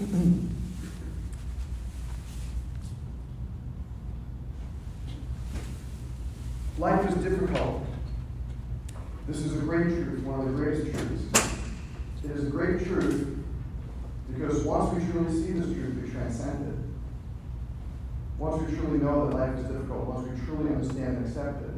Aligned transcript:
Mm-hmm. 0.00 0.46
Life 6.78 7.08
is 7.08 7.14
difficult. 7.16 7.84
This 9.26 9.38
is 9.38 9.56
a 9.56 9.58
great 9.58 9.86
truth, 9.86 10.22
one 10.22 10.40
of 10.40 10.46
the 10.46 10.52
greatest 10.52 10.92
truths. 10.92 11.24
It 12.24 12.30
is 12.30 12.44
a 12.44 12.50
great 12.50 12.86
truth 12.86 13.38
because 14.32 14.62
once 14.62 14.94
we 14.94 15.10
truly 15.10 15.32
see 15.32 15.52
this 15.54 15.66
truth, 15.66 16.00
we 16.00 16.10
transcend 16.10 16.68
it. 16.68 16.74
Once 18.38 18.62
we 18.62 18.76
truly 18.76 18.98
know 18.98 19.28
that 19.28 19.36
life 19.36 19.58
is 19.58 19.64
difficult, 19.66 20.06
once 20.06 20.28
we 20.28 20.46
truly 20.46 20.72
understand 20.72 21.16
and 21.16 21.26
accept 21.26 21.60
it, 21.62 21.74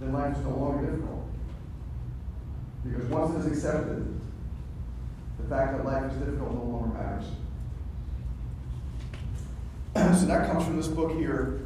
then 0.00 0.14
life 0.14 0.34
is 0.34 0.42
no 0.44 0.56
longer 0.56 0.90
difficult. 0.90 1.28
Because 2.84 3.04
once 3.10 3.34
it 3.34 3.50
is 3.50 3.58
accepted, 3.58 4.17
the 5.48 5.54
fact 5.54 5.76
that 5.76 5.84
life 5.84 6.12
is 6.12 6.18
difficult 6.18 6.52
no 6.52 6.62
longer 6.62 6.98
matters. 6.98 7.24
so 10.20 10.26
that 10.26 10.50
comes 10.50 10.64
from 10.64 10.76
this 10.76 10.88
book 10.88 11.12
here, 11.12 11.60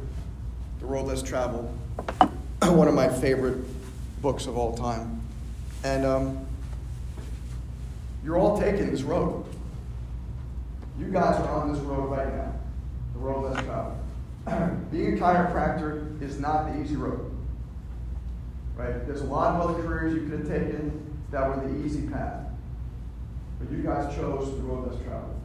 The 0.79 0.85
Road 0.85 1.07
Less 1.07 1.21
Traveled, 1.21 1.77
one 2.61 2.87
of 2.87 2.93
my 2.93 3.09
favorite 3.09 3.57
books 4.21 4.45
of 4.45 4.57
all 4.57 4.73
time. 4.77 5.21
And 5.83 6.05
um, 6.05 6.45
you're 8.23 8.37
all 8.37 8.57
taking 8.57 8.89
this 8.89 9.01
road. 9.01 9.43
You 10.97 11.07
guys 11.07 11.35
are 11.41 11.49
on 11.49 11.73
this 11.73 11.81
road 11.81 12.09
right 12.09 12.33
now, 12.33 12.53
the 13.13 13.19
road 13.19 13.51
less 13.51 13.65
traveled. 13.65 13.97
Being 14.91 15.17
a 15.17 15.21
chiropractor 15.21 16.21
is 16.21 16.39
not 16.39 16.71
the 16.71 16.81
easy 16.81 16.95
road. 16.95 17.35
Right? 18.77 19.05
There's 19.05 19.21
a 19.21 19.25
lot 19.25 19.55
of 19.55 19.69
other 19.69 19.83
careers 19.83 20.13
you 20.13 20.21
could 20.29 20.39
have 20.39 20.47
taken 20.47 21.17
that 21.31 21.49
were 21.49 21.67
the 21.67 21.85
easy 21.85 22.07
path. 22.07 22.42
But 23.63 23.77
you 23.77 23.83
guys 23.83 24.13
chose 24.15 24.55
the 24.57 24.63
road 24.63 24.91
less 24.91 25.01
traveled. 25.03 25.39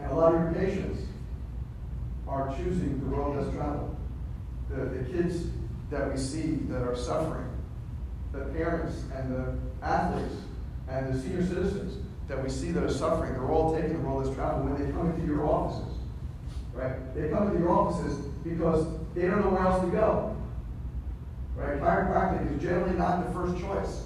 And 0.00 0.10
a 0.10 0.14
lot 0.14 0.34
of 0.34 0.40
your 0.40 0.52
patients 0.52 1.02
are 2.26 2.54
choosing 2.56 2.98
the 3.00 3.06
road 3.06 3.36
less 3.36 3.54
traveled. 3.54 3.96
The, 4.68 4.84
the 4.86 5.04
kids 5.12 5.46
that 5.90 6.10
we 6.10 6.18
see 6.18 6.58
that 6.68 6.82
are 6.82 6.96
suffering, 6.96 7.48
the 8.32 8.40
parents 8.46 9.04
and 9.14 9.34
the 9.34 9.54
athletes 9.84 10.34
and 10.88 11.12
the 11.12 11.20
senior 11.20 11.46
citizens 11.46 11.98
that 12.28 12.42
we 12.42 12.48
see 12.48 12.72
that 12.72 12.82
are 12.82 12.90
suffering, 12.90 13.32
they're 13.34 13.50
all 13.50 13.74
taking 13.74 13.92
the 13.92 13.98
road 13.98 14.26
less 14.26 14.34
traveled 14.34 14.70
when 14.70 14.84
they 14.84 14.90
come 14.92 15.10
into 15.10 15.26
your 15.26 15.46
offices. 15.46 15.98
Right? 16.72 17.14
They 17.14 17.28
come 17.28 17.48
into 17.48 17.60
your 17.60 17.70
offices 17.70 18.24
because 18.42 18.86
they 19.14 19.22
don't 19.22 19.40
know 19.40 19.50
where 19.50 19.62
else 19.62 19.84
to 19.84 19.90
go. 19.90 20.36
Right? 21.54 21.78
Chiropractic 21.78 22.56
is 22.56 22.62
generally 22.62 22.96
not 22.96 23.26
the 23.26 23.32
first 23.32 23.60
choice 23.60 24.04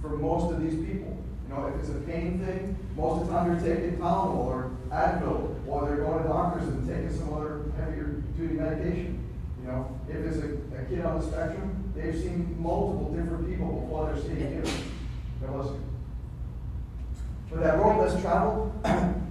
for 0.00 0.10
most 0.10 0.52
of 0.52 0.62
these 0.62 0.74
people. 0.74 1.15
You 1.48 1.54
know, 1.54 1.66
if 1.66 1.80
it's 1.80 1.90
a 1.90 2.00
pain 2.00 2.44
thing, 2.44 2.76
most 2.96 3.22
of 3.22 3.28
the 3.28 3.32
time 3.32 3.56
they're 3.56 3.76
taking 3.76 3.98
Tylenol 3.98 4.36
or 4.36 4.70
Advil, 4.90 5.54
or 5.66 5.86
they're 5.86 5.98
going 5.98 6.22
to 6.22 6.28
doctors 6.28 6.68
and 6.68 6.88
taking 6.88 7.16
some 7.16 7.32
other 7.34 7.64
heavier 7.76 8.22
duty 8.36 8.54
medication. 8.54 9.22
You 9.60 9.68
know, 9.68 10.00
if 10.08 10.16
it's 10.16 10.38
a, 10.38 10.76
a 10.76 10.84
kid 10.84 11.04
on 11.04 11.20
the 11.20 11.26
spectrum, 11.26 11.92
they've 11.94 12.16
seen 12.16 12.56
multiple 12.58 13.12
different 13.12 13.48
people 13.48 13.80
before 13.80 14.12
they're 14.12 14.22
seeing 14.22 14.54
you. 14.54 14.64
They're 15.40 15.50
listening. 15.50 15.82
But 17.50 17.60
that 17.62 17.78
road 17.78 18.00
less 18.00 18.20
traveled, 18.20 18.72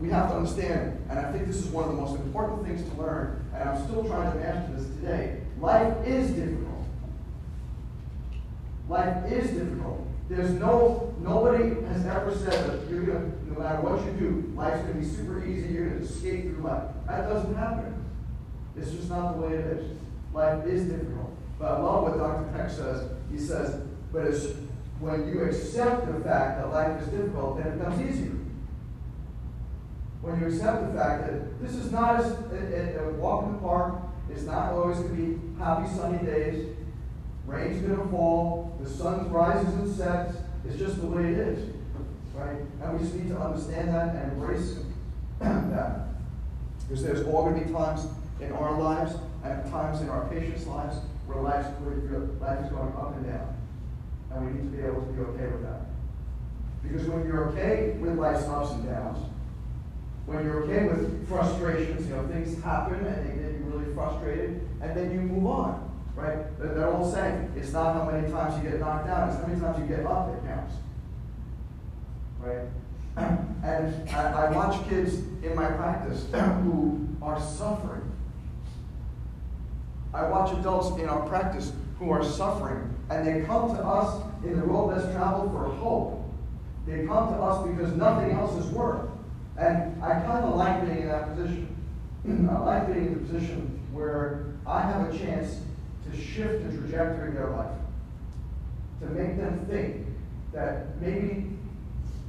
we 0.00 0.08
have 0.10 0.30
to 0.30 0.36
understand, 0.36 1.04
and 1.10 1.18
I 1.18 1.32
think 1.32 1.46
this 1.46 1.56
is 1.56 1.66
one 1.66 1.84
of 1.84 1.90
the 1.90 2.00
most 2.00 2.18
important 2.20 2.66
things 2.66 2.88
to 2.88 3.00
learn, 3.00 3.44
and 3.54 3.68
I'm 3.68 3.84
still 3.84 4.04
trying 4.04 4.32
to 4.32 4.38
master 4.38 4.72
this 4.74 4.86
today. 4.96 5.40
Life 5.60 6.06
is 6.06 6.30
difficult. 6.30 6.86
Life 8.88 9.30
is 9.30 9.50
difficult. 9.50 10.07
There's 10.28 10.50
no, 10.50 11.14
nobody 11.20 11.70
has 11.86 12.04
ever 12.06 12.34
said 12.34 12.70
that 12.70 12.90
you're 12.90 13.04
going 13.04 13.32
to, 13.32 13.52
no 13.52 13.60
matter 13.60 13.80
what 13.80 14.04
you 14.04 14.12
do, 14.12 14.52
life's 14.54 14.82
going 14.82 14.94
to 14.94 14.98
be 15.00 15.06
super 15.06 15.44
easy, 15.44 15.72
you're 15.72 15.88
going 15.88 16.00
to 16.00 16.04
escape 16.04 16.42
through 16.42 16.64
life. 16.64 16.84
That 17.06 17.28
doesn't 17.28 17.54
happen. 17.54 18.04
It's 18.76 18.90
just 18.90 19.08
not 19.08 19.36
the 19.36 19.46
way 19.46 19.54
it 19.54 19.64
is. 19.64 19.96
Life 20.34 20.66
is 20.66 20.84
difficult. 20.84 21.34
But 21.58 21.72
I 21.72 21.78
love 21.78 22.02
what 22.04 22.18
Dr. 22.18 22.50
Peck 22.52 22.70
says. 22.70 23.10
He 23.32 23.38
says, 23.38 23.82
but 24.12 24.26
it's 24.26 24.46
when 25.00 25.28
you 25.28 25.42
accept 25.44 26.06
the 26.06 26.20
fact 26.20 26.60
that 26.60 26.70
life 26.72 27.00
is 27.02 27.08
difficult, 27.08 27.58
then 27.58 27.68
it 27.68 27.78
becomes 27.78 28.00
easier. 28.00 28.32
When 30.20 30.40
you 30.40 30.48
accept 30.48 30.92
the 30.92 30.98
fact 30.98 31.26
that 31.26 31.62
this 31.62 31.74
is 31.74 31.90
not 31.90 32.20
as 32.20 32.32
a, 32.32 32.98
a, 32.98 33.08
a 33.08 33.12
walk 33.14 33.46
in 33.46 33.52
the 33.52 33.58
park, 33.58 33.94
it's 34.30 34.42
not 34.42 34.72
always 34.72 34.98
going 34.98 35.10
to 35.10 35.14
be 35.14 35.58
happy 35.58 35.88
sunny 35.94 36.18
days. 36.18 36.76
Rain's 37.48 37.80
going 37.80 37.98
to 37.98 38.08
fall. 38.08 38.76
The 38.80 38.88
sun 38.88 39.30
rises 39.32 39.74
and 39.74 39.96
sets. 39.96 40.36
It's 40.66 40.78
just 40.78 41.00
the 41.00 41.06
way 41.06 41.24
it 41.24 41.38
is. 41.38 41.74
Right? 42.34 42.58
And 42.82 42.92
we 42.92 42.98
just 42.98 43.14
need 43.14 43.30
to 43.30 43.38
understand 43.38 43.88
that 43.88 44.14
and 44.14 44.32
embrace 44.32 44.78
that. 45.40 46.08
Because 46.86 47.02
there's 47.02 47.26
all 47.26 47.48
going 47.48 47.58
to 47.60 47.66
be 47.66 47.72
times 47.72 48.06
in 48.40 48.52
our 48.52 48.78
lives 48.78 49.14
and 49.42 49.70
times 49.70 50.02
in 50.02 50.10
our 50.10 50.28
patients' 50.28 50.66
lives 50.66 50.98
where, 51.26 51.42
life's, 51.42 51.68
where 51.80 52.20
life 52.38 52.64
is 52.64 52.70
going 52.70 52.92
up 52.92 53.16
and 53.16 53.26
down. 53.26 53.56
And 54.30 54.46
we 54.46 54.52
need 54.52 54.70
to 54.70 54.76
be 54.76 54.86
able 54.86 55.00
to 55.00 55.12
be 55.12 55.20
okay 55.22 55.46
with 55.46 55.62
that. 55.62 55.80
Because 56.82 57.08
when 57.08 57.26
you're 57.26 57.48
okay 57.48 57.96
with 57.98 58.18
life's 58.18 58.44
ups 58.44 58.72
and 58.72 58.84
downs, 58.84 59.18
when 60.26 60.44
you're 60.44 60.64
okay 60.64 60.86
with 60.86 61.26
frustrations, 61.28 62.06
you 62.06 62.14
know, 62.14 62.26
things 62.28 62.62
happen 62.62 63.04
and 63.06 63.06
they 63.06 63.42
get 63.42 63.58
you 63.58 63.64
really 63.72 63.94
frustrated, 63.94 64.60
and 64.82 64.94
then 64.94 65.10
you 65.12 65.20
move 65.20 65.46
on, 65.46 65.87
right? 66.18 66.58
They're 66.58 66.92
all 66.92 67.10
saying 67.10 67.52
it's 67.56 67.72
not 67.72 67.94
how 67.94 68.10
many 68.10 68.30
times 68.30 68.62
you 68.62 68.68
get 68.68 68.80
knocked 68.80 69.06
down, 69.06 69.28
it's 69.28 69.38
how 69.38 69.46
many 69.46 69.60
times 69.60 69.78
you 69.78 69.96
get 69.96 70.04
up 70.04 70.32
that 70.32 70.46
counts, 70.46 70.74
right? 72.40 72.66
And 73.64 74.08
I, 74.10 74.46
I 74.46 74.50
watch 74.52 74.88
kids 74.88 75.16
in 75.42 75.54
my 75.56 75.66
practice 75.66 76.26
who 76.32 77.08
are 77.20 77.40
suffering. 77.40 78.02
I 80.14 80.28
watch 80.28 80.56
adults 80.56 81.00
in 81.00 81.08
our 81.08 81.28
practice 81.28 81.72
who 81.98 82.10
are 82.10 82.24
suffering, 82.24 82.94
and 83.10 83.26
they 83.26 83.44
come 83.44 83.76
to 83.76 83.82
us 83.82 84.22
in 84.44 84.58
the 84.58 84.64
road 84.64 84.96
less 84.96 85.12
traveled 85.12 85.50
for 85.50 85.64
hope. 85.64 86.24
They 86.86 87.06
come 87.06 87.34
to 87.34 87.40
us 87.40 87.66
because 87.68 87.92
nothing 87.94 88.30
else 88.30 88.54
has 88.54 88.66
worked. 88.66 89.10
And 89.56 90.02
I 90.02 90.20
kind 90.20 90.44
of 90.44 90.54
like 90.54 90.86
being 90.86 91.02
in 91.02 91.08
that 91.08 91.34
position. 91.34 91.76
I 92.50 92.58
like 92.58 92.86
being 92.86 93.06
in 93.06 93.14
the 93.14 93.20
position 93.20 93.80
where 93.92 94.46
I 94.64 94.82
have 94.82 95.12
a 95.12 95.18
chance 95.18 95.60
to 96.10 96.20
shift 96.20 96.70
the 96.70 96.76
trajectory 96.76 97.28
of 97.28 97.34
their 97.34 97.50
life, 97.50 97.78
to 99.00 99.06
make 99.06 99.36
them 99.36 99.66
think 99.70 100.06
that 100.52 101.00
maybe 101.00 101.50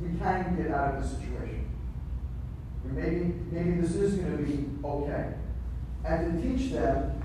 we 0.01 0.17
can 0.17 0.55
get 0.55 0.71
out 0.71 0.95
of 0.95 1.03
this 1.03 1.11
situation. 1.11 1.65
Maybe, 2.91 3.33
maybe 3.51 3.81
this 3.81 3.95
is 3.95 4.15
going 4.15 4.37
to 4.37 4.43
be 4.43 4.65
okay. 4.83 5.33
And 6.05 6.41
to 6.41 6.49
teach 6.49 6.71
them 6.71 7.21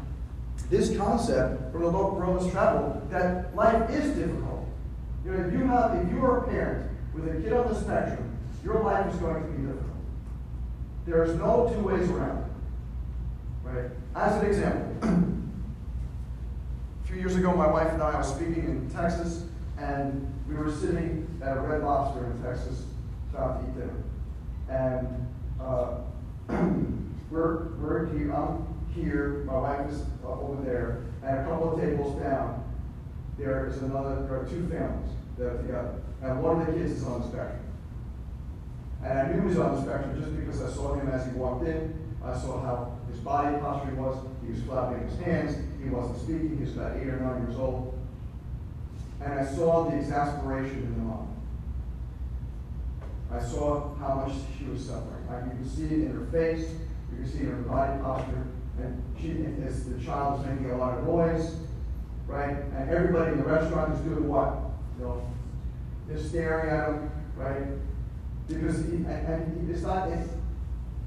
this 0.70 0.96
concept 0.96 1.72
from 1.72 1.82
the 1.82 1.90
road 1.90 2.42
less 2.42 2.52
traveled 2.52 3.10
that 3.10 3.54
life 3.54 3.90
is 3.90 4.16
difficult. 4.16 4.66
You 5.24 5.32
know, 5.32 5.46
if 5.46 5.52
you 5.52 5.64
have, 5.66 5.94
if 5.94 6.10
you 6.12 6.24
are 6.24 6.44
a 6.44 6.48
parent 6.48 6.90
with 7.14 7.28
a 7.28 7.40
kid 7.40 7.52
on 7.52 7.68
the 7.68 7.80
spectrum, 7.80 8.36
your 8.62 8.82
life 8.82 9.12
is 9.12 9.18
going 9.20 9.42
to 9.42 9.48
be 9.50 9.66
difficult. 9.66 9.90
There's 11.06 11.38
no 11.38 11.70
two 11.74 11.80
ways 11.80 12.08
around 12.10 12.38
it. 12.38 13.68
Right? 13.68 13.90
As 14.14 14.42
an 14.42 14.46
example, 14.46 15.33
few 17.14 17.22
years 17.22 17.36
ago, 17.36 17.54
my 17.54 17.68
wife 17.68 17.92
and 17.92 18.02
I 18.02 18.16
were 18.16 18.24
speaking 18.24 18.64
in 18.64 18.90
Texas, 18.90 19.44
and 19.78 20.26
we 20.48 20.56
were 20.56 20.70
sitting 20.70 21.28
at 21.40 21.56
a 21.56 21.60
Red 21.60 21.84
Lobster 21.84 22.26
in 22.26 22.42
Texas, 22.42 22.86
about 23.32 23.60
to 23.60 23.68
eat 23.68 23.74
dinner. 23.78 24.02
And 24.68 25.28
uh, 25.60 25.98
we're, 27.30 27.68
we're 27.76 28.06
here, 28.06 28.34
I'm 28.34 28.66
here, 28.96 29.44
my 29.46 29.56
wife 29.58 29.90
is 29.90 30.02
uh, 30.24 30.28
over 30.28 30.60
there, 30.64 31.04
and 31.22 31.38
a 31.38 31.44
couple 31.44 31.72
of 31.72 31.80
tables 31.80 32.20
down, 32.20 32.64
there 33.38 33.68
is 33.68 33.80
another, 33.82 34.26
there 34.26 34.40
are 34.40 34.46
two 34.46 34.66
families 34.66 35.12
that 35.38 35.46
are 35.46 35.56
together. 35.58 35.94
And 36.20 36.42
one 36.42 36.60
of 36.60 36.66
the 36.66 36.72
kids 36.72 36.92
is 36.92 37.04
on 37.04 37.20
the 37.20 37.28
spectrum. 37.28 37.60
And 39.04 39.18
I 39.20 39.28
knew 39.28 39.42
he 39.42 39.48
was 39.48 39.58
on 39.58 39.76
the 39.76 39.82
spectrum 39.82 40.20
just 40.20 40.34
because 40.36 40.62
I 40.62 40.74
saw 40.74 40.94
him 40.94 41.08
as 41.10 41.26
he 41.26 41.32
walked 41.32 41.64
in. 41.64 41.94
I 42.24 42.36
saw 42.36 42.60
how 42.60 42.98
his 43.08 43.20
body 43.20 43.56
posture 43.58 43.94
was. 43.94 44.16
He 44.44 44.52
was 44.52 44.62
flapping 44.62 45.06
his 45.06 45.18
hands. 45.20 45.56
He 45.84 45.90
wasn't 45.90 46.18
speaking. 46.18 46.56
He 46.56 46.64
was 46.64 46.76
about 46.76 46.96
eight 46.96 47.08
or 47.08 47.20
nine 47.20 47.46
years 47.46 47.58
old. 47.58 47.98
And 49.20 49.38
I 49.38 49.44
saw 49.44 49.90
the 49.90 49.96
exasperation 49.96 50.78
in 50.78 50.94
the 50.94 51.00
mom. 51.00 51.28
I 53.30 53.38
saw 53.42 53.94
how 53.96 54.14
much 54.14 54.34
she 54.58 54.64
was 54.64 54.86
suffering. 54.86 55.28
I, 55.28 55.44
you 55.44 55.58
could 55.58 55.70
see 55.70 55.84
it 55.84 55.92
in 55.92 56.12
her 56.12 56.26
face. 56.26 56.70
You 57.10 57.18
could 57.18 57.30
see 57.30 57.38
it 57.40 57.42
in 57.42 57.50
her 57.50 57.62
body 57.62 58.00
posture. 58.00 58.46
And 58.80 59.02
she, 59.20 59.28
the 59.32 60.04
child 60.04 60.38
was 60.38 60.48
making 60.48 60.70
a 60.70 60.76
lot 60.78 60.98
of 60.98 61.04
noise, 61.04 61.54
right? 62.26 62.56
And 62.76 62.90
everybody 62.90 63.32
in 63.32 63.38
the 63.38 63.44
restaurant 63.44 63.94
is 63.94 64.00
doing 64.00 64.28
what? 64.28 64.58
You 64.98 65.04
know, 65.04 65.30
they're 66.08 66.18
staring 66.18 66.70
at 66.70 66.88
him, 66.88 67.10
right? 67.36 67.62
Because 68.48 68.84
he, 68.86 68.96
and, 68.96 69.70
it's 69.70 69.82
not, 69.82 70.08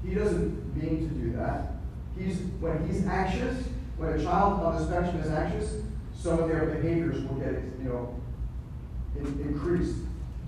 he 0.04 0.14
doesn't 0.14 0.76
mean 0.76 1.08
to 1.08 1.14
do 1.14 1.32
that. 1.36 1.72
He's, 2.16 2.38
when 2.60 2.86
he's 2.86 3.06
anxious, 3.06 3.64
when 3.98 4.18
a 4.18 4.22
child 4.22 4.60
on 4.62 4.76
the 4.76 4.86
spectrum 4.86 5.20
is 5.20 5.30
anxious, 5.30 5.82
some 6.16 6.38
of 6.38 6.48
their 6.48 6.66
behaviors 6.66 7.22
will 7.24 7.36
get, 7.36 7.62
you 7.78 7.84
know, 7.84 8.14
in, 9.16 9.26
increased. 9.40 9.96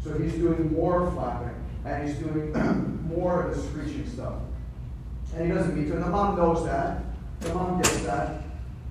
So 0.02 0.16
he's 0.18 0.34
doing 0.34 0.72
more 0.72 1.10
flapping. 1.12 1.54
and 1.84 2.08
he's 2.08 2.18
doing 2.18 2.52
more 3.08 3.44
of 3.44 3.56
the 3.56 3.62
screeching 3.62 4.08
stuff. 4.08 4.34
And 5.34 5.46
he 5.46 5.52
doesn't 5.52 5.76
mean 5.76 5.88
to, 5.88 5.94
and 5.94 6.04
the 6.04 6.08
mom 6.10 6.36
knows 6.36 6.64
that. 6.64 7.02
The 7.40 7.54
mom 7.54 7.80
gets 7.80 8.00
that. 8.02 8.42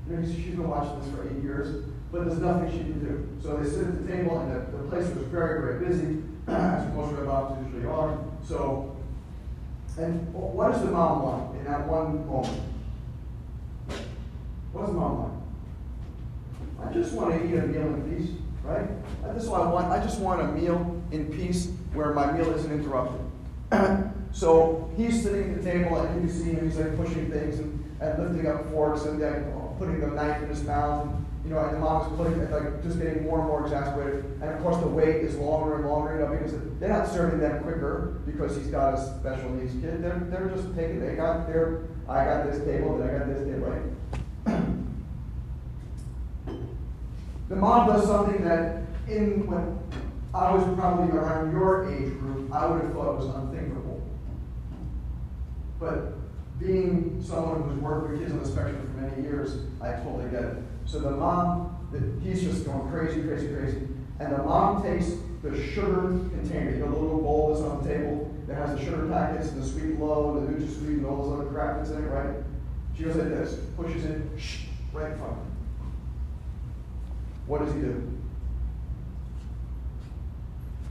Know, 0.07 0.25
she's 0.25 0.55
been 0.55 0.67
watching 0.67 0.99
this 1.01 1.11
for 1.13 1.23
eight 1.23 1.43
years, 1.43 1.85
but 2.11 2.25
there's 2.25 2.39
nothing 2.39 2.71
she 2.71 2.79
can 2.79 2.99
do. 2.99 3.29
So 3.41 3.57
they 3.57 3.69
sit 3.69 3.81
at 3.83 4.07
the 4.07 4.11
table, 4.11 4.39
and 4.39 4.51
the, 4.51 4.77
the 4.77 4.89
place 4.89 5.05
was 5.13 5.23
very, 5.27 5.61
very 5.61 5.85
busy, 5.87 6.23
as 6.47 6.93
most 6.95 7.13
red 7.13 7.63
usually 7.63 7.85
are. 7.85 8.17
So, 8.43 8.97
and 9.99 10.33
what 10.33 10.71
does 10.71 10.81
the 10.81 10.91
mom 10.91 11.21
want 11.21 11.57
in 11.57 11.65
that 11.65 11.87
one 11.87 12.25
moment? 12.25 12.68
What 14.71 14.85
does 14.85 14.93
the 14.93 14.99
mom 14.99 15.17
want? 15.17 15.33
I 16.85 16.93
just 16.93 17.13
want 17.13 17.31
to 17.33 17.45
eat 17.45 17.57
a 17.57 17.67
meal 17.67 17.81
in 17.81 18.17
peace, 18.17 18.29
right? 18.63 18.87
That's 19.23 19.45
what 19.45 19.61
I 19.61 19.69
want. 19.69 19.87
I 19.87 20.01
just 20.03 20.19
want 20.19 20.41
a 20.41 20.47
meal 20.47 21.01
in 21.11 21.25
peace 21.31 21.71
where 21.93 22.13
my 22.13 22.31
meal 22.31 22.53
isn't 22.53 22.71
interrupted. 22.71 23.19
so 24.31 24.89
he's 24.95 25.23
sitting 25.23 25.51
at 25.51 25.63
the 25.63 25.71
table, 25.71 25.97
and 25.97 26.23
you 26.23 26.29
see 26.33 26.51
him. 26.51 26.69
He's 26.69 26.77
like 26.77 26.95
pushing 26.95 27.29
things 27.31 27.59
and, 27.59 27.97
and 27.99 28.23
lifting 28.23 28.49
up 28.49 28.69
forks 28.71 29.05
and 29.05 29.21
then 29.21 29.51
putting 29.77 29.99
the 29.99 30.07
knife 30.07 30.41
in 30.43 30.49
his 30.49 30.63
mouth. 30.63 31.07
And, 31.07 31.25
you 31.45 31.51
know, 31.51 31.59
and 31.59 31.75
the 31.75 31.79
mom 31.79 32.11
is 32.11 32.17
putting 32.17 32.51
like 32.51 32.83
just 32.83 32.99
getting 32.99 33.23
more 33.23 33.39
and 33.39 33.47
more 33.47 33.63
exasperated. 33.63 34.25
And 34.41 34.49
of 34.51 34.61
course, 34.61 34.77
the 34.77 34.87
wait 34.87 35.17
is 35.17 35.35
longer 35.37 35.75
and 35.75 35.89
longer, 35.89 36.13
you 36.13 36.19
know, 36.19 36.31
because 36.31 36.53
they're 36.79 36.89
not 36.89 37.07
serving 37.07 37.39
them 37.39 37.63
quicker 37.63 38.21
because 38.25 38.55
he's 38.55 38.67
got 38.67 38.93
a 38.93 39.19
special 39.19 39.49
needs 39.51 39.73
kid. 39.73 40.03
They're, 40.03 40.19
they're 40.29 40.49
just 40.49 40.75
taking. 40.75 40.99
They 40.99 41.15
got 41.15 41.47
their. 41.47 41.85
I 42.07 42.25
got 42.25 42.45
this 42.45 42.63
table, 42.65 42.97
then 42.97 43.09
I 43.09 43.19
got 43.19 43.27
this 43.27 43.45
table, 43.45 43.67
right? 43.67 44.18
The 47.49 47.55
mom 47.55 47.87
does 47.87 48.05
something 48.05 48.43
that 48.43 48.83
in 49.07 49.47
when 49.47 49.79
I 50.33 50.53
was 50.53 50.63
probably 50.77 51.17
around 51.17 51.51
your 51.51 51.91
age 51.91 52.11
group, 52.19 52.53
I 52.53 52.67
would 52.67 52.81
have 52.83 52.93
thought 52.93 53.17
was 53.17 53.35
unthinkable. 53.35 54.07
But 55.79 56.13
being 56.59 57.23
someone 57.25 57.63
who's 57.63 57.79
worked 57.81 58.11
with 58.11 58.19
kids 58.19 58.33
on 58.33 58.39
the 58.39 58.45
spectrum 58.45 58.81
for 58.81 59.01
many 59.01 59.23
years, 59.23 59.65
I 59.81 59.93
totally 59.93 60.29
get 60.29 60.43
it. 60.43 60.57
So 60.85 60.99
the 60.99 61.11
mom, 61.11 61.75
he's 62.21 62.43
just 62.43 62.65
going 62.65 62.89
crazy, 62.91 63.21
crazy, 63.23 63.47
crazy. 63.47 63.87
And 64.19 64.33
the 64.33 64.43
mom 64.43 64.83
takes 64.83 65.13
the 65.41 65.55
sugar 65.55 66.19
container, 66.31 66.71
you 66.71 66.79
the 66.79 66.85
little 66.85 67.21
bowl 67.21 67.53
that's 67.53 67.65
on 67.65 67.81
the 67.81 67.93
table 67.93 68.35
that 68.47 68.55
has 68.55 68.77
the 68.77 68.83
sugar 68.83 69.07
packets 69.07 69.49
and 69.49 69.63
the 69.63 69.65
Sweet'N 69.65 69.99
Low 69.99 70.37
and 70.37 70.47
the 70.47 70.65
NutraSweet 70.65 70.97
and 70.97 71.05
all 71.05 71.23
those 71.23 71.39
other 71.39 71.49
crap 71.51 71.77
that's 71.77 71.91
in 71.91 72.03
it, 72.03 72.07
right? 72.07 72.38
She 72.99 73.05
goes 73.05 73.15
like 73.15 73.29
this, 73.29 73.57
pushes 73.77 74.03
in, 74.03 74.29
shh, 74.37 74.65
right 74.91 75.13
in 75.13 75.17
front. 75.17 75.37
What 77.47 77.63
does 77.63 77.73
he 77.73 77.79
do? 77.79 78.11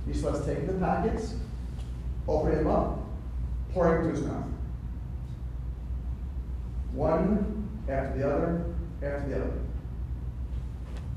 He 0.07 0.15
starts 0.15 0.47
taking 0.47 0.69
the 0.69 0.73
packets, 0.73 1.35
opening 2.27 2.61
them 2.61 2.69
up, 2.69 3.01
pouring 3.75 4.07
into 4.07 4.19
his 4.19 4.27
mouth. 4.27 4.47
One 6.95 7.69
after 7.91 8.19
the 8.19 8.27
other, 8.27 8.65
after 9.03 9.29
the 9.29 9.37
other. 9.37 9.53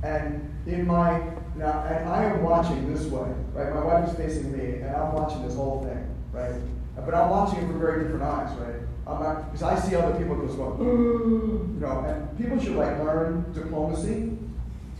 And 0.04 0.54
in 0.68 0.86
my 0.86 1.22
now, 1.56 1.86
and 1.86 2.10
I 2.10 2.26
am 2.26 2.44
watching 2.44 2.94
this 2.94 3.06
way, 3.06 3.30
right? 3.54 3.74
My 3.74 3.86
wife 3.86 4.10
is 4.10 4.16
facing 4.18 4.52
me, 4.52 4.82
and 4.82 4.94
I'm 4.94 5.14
watching 5.14 5.42
this 5.48 5.56
whole 5.56 5.86
thing, 5.86 6.06
right? 6.34 6.60
But 6.98 7.14
I'm 7.14 7.30
watching 7.30 7.60
it 7.60 7.68
from 7.68 7.80
very 7.80 8.04
different 8.04 8.24
eyes, 8.24 8.54
right? 8.58 8.76
Because 9.20 9.64
I 9.64 9.80
see 9.80 9.96
other 9.96 10.18
people 10.18 10.46
just 10.46 10.58
going, 10.58 10.80
you 10.82 11.80
know, 11.80 12.00
and 12.02 12.38
people 12.38 12.60
should 12.60 12.76
like 12.76 12.98
learn 13.00 13.52
diplomacy 13.54 14.38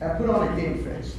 and 0.02 0.18
put 0.18 0.30
on 0.30 0.48
a 0.48 0.62
game 0.62 0.84
face, 0.84 1.16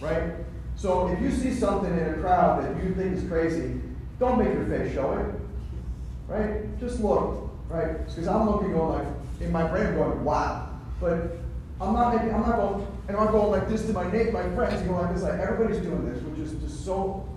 right? 0.00 0.32
So 0.76 1.08
if 1.08 1.20
you 1.20 1.30
see 1.30 1.52
something 1.52 1.90
in 1.90 2.06
a 2.06 2.14
crowd 2.14 2.64
that 2.64 2.82
you 2.82 2.94
think 2.94 3.16
is 3.16 3.28
crazy, 3.28 3.80
don't 4.18 4.38
make 4.38 4.52
your 4.52 4.66
face 4.66 4.94
show 4.94 5.12
it, 5.12 6.32
right? 6.32 6.78
Just 6.80 7.00
look, 7.00 7.50
right? 7.68 8.06
Because 8.06 8.28
I'm 8.28 8.48
looking 8.48 8.72
going 8.72 8.98
like 8.98 9.08
in 9.40 9.52
my 9.52 9.66
brain 9.66 9.94
going, 9.94 10.24
wow, 10.24 10.68
but 11.00 11.38
I'm 11.80 11.94
not 11.94 12.14
making, 12.14 12.34
I'm 12.34 12.42
not 12.42 12.56
going, 12.56 12.86
and 13.08 13.16
I'm 13.16 13.30
going 13.30 13.50
like 13.50 13.68
this 13.68 13.86
to 13.86 13.92
my 13.92 14.10
neighbor, 14.10 14.32
my 14.32 14.54
friends, 14.54 14.82
going 14.82 15.00
like 15.00 15.14
this, 15.14 15.22
like 15.22 15.40
everybody's 15.40 15.80
doing 15.80 16.12
this, 16.12 16.22
which 16.22 16.38
is 16.40 16.52
just 16.60 16.84
so, 16.84 17.28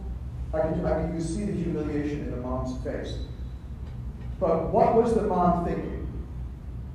I 0.53 0.59
can, 0.61 0.85
I 0.85 1.01
can, 1.01 1.15
you 1.15 1.21
see 1.21 1.45
the 1.45 1.53
humiliation 1.53 2.21
in 2.21 2.31
the 2.31 2.37
mom's 2.37 2.83
face. 2.83 3.17
But 4.41 4.71
what 4.71 4.95
was 4.95 5.13
the 5.13 5.21
mom 5.21 5.65
thinking 5.65 6.11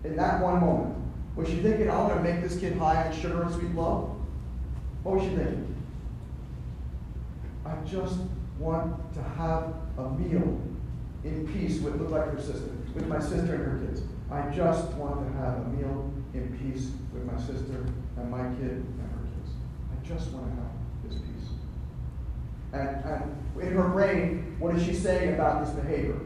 in 0.02 0.16
that 0.16 0.42
one 0.42 0.60
moment? 0.60 0.96
Was 1.36 1.48
she 1.48 1.58
thinking, 1.58 1.88
I'm 1.88 2.08
going 2.08 2.18
to 2.18 2.24
make 2.24 2.42
this 2.42 2.58
kid 2.58 2.76
high 2.76 3.06
on 3.06 3.14
sugar 3.14 3.42
and 3.42 3.54
Sweet'N 3.54 3.76
Low? 3.76 4.20
What 5.04 5.16
was 5.16 5.24
she 5.24 5.36
thinking? 5.36 5.74
I 7.64 7.76
just 7.84 8.18
want 8.58 9.14
to 9.14 9.22
have 9.22 9.74
a 9.96 10.10
meal 10.10 10.60
in 11.22 11.46
peace 11.52 11.80
with, 11.80 12.00
look 12.00 12.10
like 12.10 12.32
her 12.32 12.40
sister, 12.40 12.68
with 12.94 13.06
my 13.06 13.20
sister 13.20 13.54
and 13.54 13.64
her 13.64 13.86
kids. 13.86 14.02
I 14.28 14.50
just 14.50 14.88
want 14.94 15.24
to 15.24 15.38
have 15.38 15.58
a 15.58 15.64
meal 15.68 16.12
in 16.34 16.58
peace 16.58 16.90
with 17.14 17.24
my 17.24 17.38
sister 17.38 17.86
and 18.16 18.28
my 18.28 18.42
kid 18.56 18.82
and 18.82 19.10
her 19.12 19.22
kids. 19.22 19.54
I 19.92 20.04
just 20.04 20.32
want 20.32 20.50
to 20.50 20.56
have 20.56 20.72
this 21.08 21.20
peace. 21.20 21.50
And, 22.72 22.88
and 23.04 23.62
in 23.62 23.76
her 23.76 23.88
brain, 23.88 24.56
what 24.58 24.74
is 24.74 24.84
she 24.84 24.94
saying 24.94 25.34
about 25.34 25.64
this 25.64 25.72
behavior? 25.74 26.18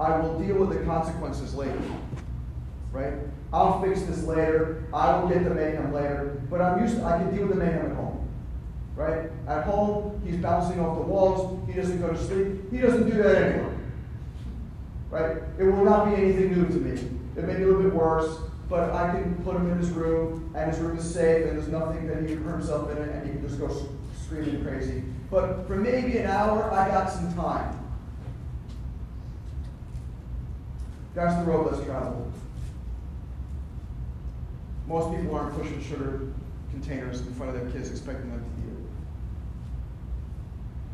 I 0.00 0.18
will 0.18 0.38
deal 0.38 0.56
with 0.56 0.76
the 0.76 0.84
consequences 0.84 1.54
later. 1.54 1.80
Right? 2.92 3.14
I'll 3.52 3.82
fix 3.82 4.02
this 4.02 4.24
later. 4.24 4.84
I 4.92 5.18
will 5.18 5.28
get 5.28 5.44
the 5.44 5.50
mayhem 5.50 5.92
later. 5.92 6.42
But 6.50 6.60
I'm 6.60 6.82
used 6.82 6.96
to, 6.96 7.04
I 7.04 7.18
can 7.18 7.34
deal 7.34 7.46
with 7.46 7.56
the 7.58 7.64
mayhem 7.64 7.90
at 7.90 7.96
home. 7.96 8.28
Right? 8.96 9.30
At 9.48 9.64
home, 9.64 10.20
he's 10.24 10.36
bouncing 10.36 10.80
off 10.80 10.98
the 10.98 11.04
walls. 11.04 11.60
He 11.68 11.72
doesn't 11.72 12.00
go 12.00 12.08
to 12.08 12.18
sleep. 12.18 12.70
He 12.70 12.78
doesn't 12.78 13.08
do 13.08 13.22
that 13.22 13.36
anymore. 13.36 13.74
Right? 15.10 15.36
It 15.58 15.64
will 15.64 15.84
not 15.84 16.06
be 16.06 16.14
anything 16.14 16.52
new 16.52 16.66
to 16.66 16.74
me. 16.74 16.92
It 17.36 17.44
may 17.44 17.56
be 17.56 17.62
a 17.62 17.66
little 17.66 17.82
bit 17.82 17.94
worse, 17.94 18.38
but 18.68 18.90
I 18.90 19.10
can 19.10 19.34
put 19.44 19.56
him 19.56 19.70
in 19.70 19.78
his 19.78 19.90
room, 19.90 20.52
and 20.56 20.70
his 20.70 20.80
room 20.80 20.98
is 20.98 21.12
safe, 21.12 21.46
and 21.46 21.58
there's 21.58 21.68
nothing 21.68 22.06
that 22.08 22.22
he 22.22 22.28
can 22.28 22.44
hurt 22.44 22.58
himself 22.58 22.90
in 22.90 22.98
it, 22.98 23.08
and 23.08 23.26
he 23.26 23.32
can 23.32 23.42
just 23.42 23.60
go 23.60 23.88
screaming 24.24 24.64
crazy. 24.64 25.02
But 25.30 25.66
for 25.66 25.76
maybe 25.76 26.18
an 26.18 26.26
hour, 26.26 26.70
I 26.72 26.88
got 26.88 27.10
some 27.10 27.32
time. 27.34 27.83
That's 31.14 31.36
the 31.36 31.50
road 31.50 31.72
less 31.72 31.84
traveled. 31.84 32.32
Most 34.86 35.16
people 35.16 35.34
aren't 35.36 35.56
pushing 35.56 35.82
sugar 35.82 36.20
containers 36.70 37.20
in 37.20 37.32
front 37.34 37.54
of 37.54 37.62
their 37.62 37.70
kids 37.70 37.90
expecting 37.90 38.30
them 38.30 38.40
to 38.40 38.46
eat 38.60 38.72
it. 38.72 38.78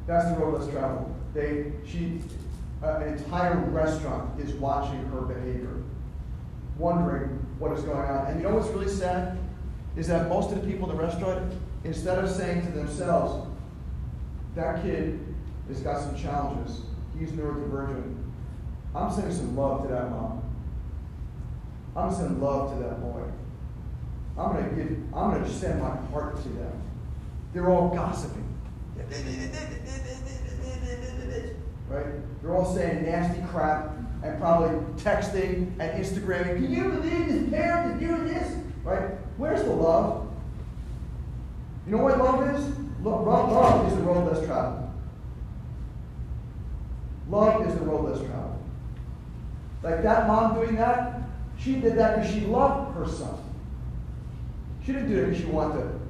That's 0.07 0.31
the 0.31 0.37
road 0.37 0.61
less 0.61 0.71
traveled. 0.71 1.15
They, 1.33 1.73
she, 1.87 2.21
uh, 2.83 2.97
an 2.97 3.15
entire 3.15 3.57
restaurant 3.57 4.39
is 4.39 4.53
watching 4.55 5.03
her 5.07 5.23
behavior, 5.23 5.77
wondering 6.79 7.29
what 7.59 7.73
is 7.73 7.83
going 7.83 7.99
on. 7.99 8.27
And 8.27 8.41
you 8.41 8.49
know 8.49 8.55
what's 8.55 8.69
really 8.69 8.89
sad? 8.89 9.39
Is 9.97 10.07
that 10.09 10.29
most 10.29 10.53
of 10.53 10.61
the 10.61 10.67
people 10.71 10.91
in 10.91 10.97
the 10.97 11.03
restaurant, 11.03 11.53
instead 11.85 12.19
of 12.19 12.31
saying 12.31 12.65
to 12.67 12.73
themselves, 12.73 13.49
that 14.55 14.83
kid 14.83 15.19
has 15.69 15.81
got 15.81 16.01
some 16.01 16.17
challenges, 16.17 16.83
he's 17.19 17.31
neurodivergent, 17.31 18.17
I'm 18.95 19.13
sending 19.13 19.35
some 19.35 19.57
love 19.57 19.83
to 19.83 19.89
that 19.89 20.11
mom. 20.11 20.43
I'm 21.97 22.13
sending 22.13 22.41
love 22.41 22.73
to 22.75 22.83
that 22.83 23.01
boy. 23.01 23.23
I'm 24.39 24.53
gonna 24.55 24.69
give, 24.71 24.91
I'm 25.15 25.33
gonna 25.33 25.49
send 25.49 25.81
my 25.81 25.97
heart 26.11 26.37
to 26.43 26.49
them. 26.49 26.83
They're 27.53 27.69
all 27.71 27.89
gossiping. 27.89 28.47
Right? 31.89 32.43
They're 32.43 32.57
all 32.57 32.75
saying 32.75 33.05
nasty 33.05 33.43
crap 33.51 33.91
and 34.23 34.39
probably 34.39 34.79
texting 35.03 35.73
and 35.79 36.05
Instagramming. 36.05 36.57
Can 36.57 36.73
you 36.73 36.91
believe 36.91 37.27
this 37.29 37.51
parent 37.51 37.95
is 38.01 38.09
doing 38.09 38.29
this? 38.29 38.57
Right? 38.85 39.11
Where's 39.37 39.63
the 39.63 39.71
love? 39.71 40.29
You 41.87 41.97
know 41.97 42.03
what 42.03 42.19
love 42.19 42.55
is? 42.55 42.65
Love, 43.03 43.27
love 43.27 43.91
is 43.91 43.97
the 43.97 44.03
road 44.03 44.33
less 44.33 44.47
traveled. 44.47 44.91
Love 47.29 47.67
is 47.67 47.75
the 47.75 47.81
road 47.81 48.11
less 48.11 48.19
traveled. 48.19 48.60
Like 49.83 50.03
that 50.03 50.27
mom 50.27 50.55
doing 50.55 50.77
that, 50.77 51.23
she 51.59 51.77
did 51.77 51.97
that 51.97 52.17
because 52.17 52.35
she 52.35 52.41
loved 52.43 52.95
her 52.97 53.07
son. 53.07 53.39
She 54.85 54.93
didn't 54.93 55.11
do 55.11 55.19
it 55.19 55.27
because 55.27 55.41
she 55.41 55.47
wanted 55.47 55.83
to 55.83 56.01